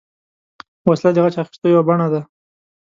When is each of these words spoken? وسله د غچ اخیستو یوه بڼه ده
وسله 0.89 1.11
د 1.13 1.17
غچ 1.23 1.35
اخیستو 1.43 1.65
یوه 1.73 1.83
بڼه 1.87 2.07
ده 2.13 2.21